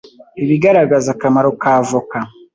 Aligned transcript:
ibigaragaza 0.43 1.07
akamaro 1.15 1.49
k’avoka 1.61 2.17